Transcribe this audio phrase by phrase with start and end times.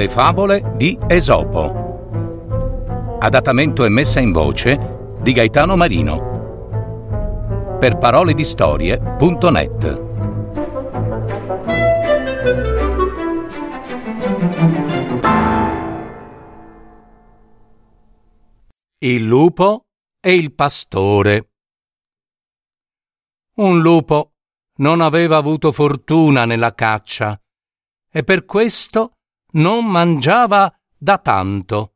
[0.00, 3.18] Le favole di Esopo.
[3.20, 7.76] Adattamento e messa in voce di Gaetano Marino.
[7.78, 10.02] Per parole di storie.net.
[19.00, 19.84] Il lupo
[20.18, 21.50] e il pastore.
[23.56, 24.32] Un lupo
[24.76, 27.38] non aveva avuto fortuna nella caccia
[28.10, 29.16] e per questo
[29.52, 31.94] non mangiava da tanto.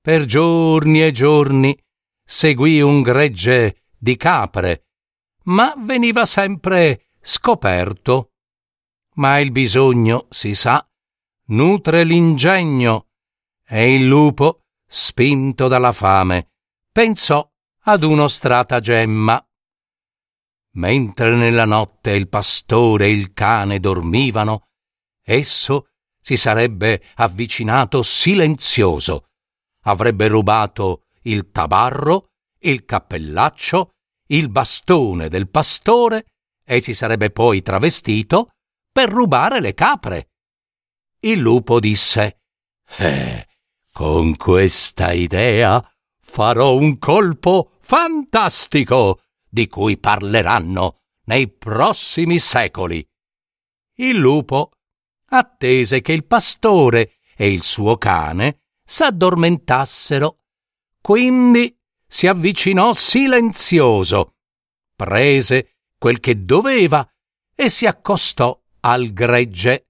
[0.00, 1.78] Per giorni e giorni
[2.24, 4.86] seguì un gregge di capre,
[5.44, 8.32] ma veniva sempre scoperto.
[9.14, 10.86] Ma il bisogno, si sa,
[11.46, 13.08] nutre l'ingegno,
[13.66, 16.52] e il lupo, spinto dalla fame,
[16.90, 17.48] pensò
[17.82, 19.46] ad uno stratagemma.
[20.72, 24.68] Mentre nella notte il pastore e il cane dormivano,
[25.22, 25.93] esso
[26.24, 29.26] si sarebbe avvicinato silenzioso,
[29.82, 33.90] avrebbe rubato il tabarro, il cappellaccio,
[34.28, 36.24] il bastone del pastore
[36.64, 38.52] e si sarebbe poi travestito
[38.90, 40.30] per rubare le capre.
[41.20, 42.38] Il lupo disse
[42.96, 43.46] Eh,
[43.92, 45.86] con questa idea
[46.22, 53.06] farò un colpo fantastico di cui parleranno nei prossimi secoli.
[53.96, 54.70] Il lupo
[55.26, 60.38] attese che il pastore e il suo cane s'addormentassero.
[61.00, 64.36] Quindi si avvicinò silenzioso,
[64.94, 67.08] prese quel che doveva
[67.54, 69.88] e si accostò al gregge.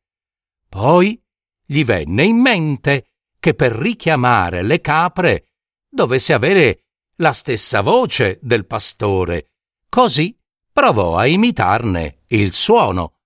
[0.69, 1.21] Poi
[1.65, 5.49] gli venne in mente che per richiamare le capre
[5.89, 6.85] dovesse avere
[7.17, 9.53] la stessa voce del pastore.
[9.89, 10.37] Così
[10.73, 13.19] provò a imitarne il suono.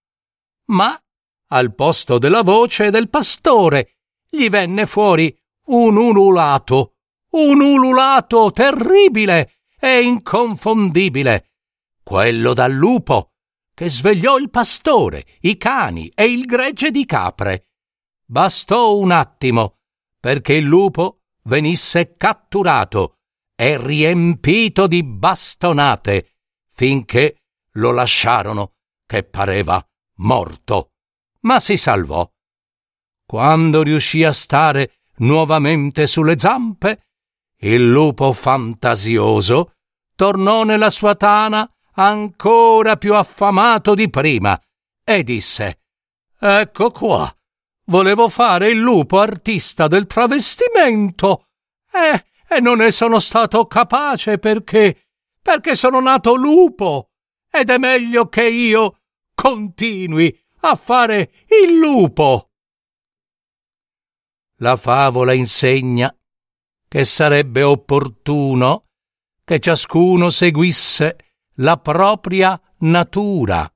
[0.67, 1.01] Ma
[1.49, 3.97] al posto della voce del pastore
[4.29, 5.35] gli venne fuori
[5.67, 6.95] un ululato,
[7.31, 11.53] un ululato terribile e inconfondibile,
[12.03, 13.33] quello dal lupo,
[13.75, 17.69] che svegliò il pastore, i cani e il gregge di capre.
[18.25, 19.79] Bastò un attimo
[20.19, 23.19] perché il lupo venisse catturato
[23.55, 26.35] e riempito di bastonate
[26.73, 27.37] finché
[27.73, 28.75] lo lasciarono
[29.07, 29.83] che pareva
[30.17, 30.91] morto
[31.41, 32.29] ma si salvò.
[33.27, 37.07] Quando riuscì a stare nuovamente sulle zampe,
[37.61, 39.75] il lupo fantasioso
[40.15, 44.61] tornò nella sua tana ancora più affamato di prima
[45.05, 45.81] e disse
[46.39, 47.33] Ecco qua.
[47.87, 51.47] Volevo fare il lupo artista del travestimento.
[51.91, 55.09] Eh, e non ne sono stato capace perché
[55.43, 57.11] perché sono nato lupo
[57.51, 58.99] ed è meglio che io
[59.35, 61.31] continui a fare
[61.65, 62.51] il lupo.
[64.61, 66.13] La favola insegna
[66.89, 68.87] che sarebbe opportuno
[69.45, 71.17] che ciascuno seguisse
[71.57, 73.71] la propria natura.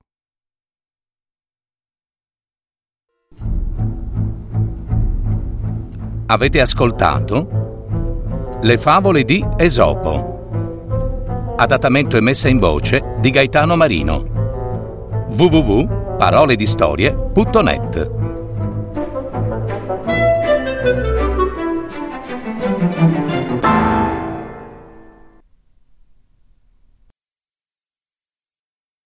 [6.27, 11.55] Avete ascoltato Le favole di Esopo.
[11.57, 15.27] Adattamento e messa in voce di Gaetano Marino.
[15.29, 18.32] www paroledistorie.net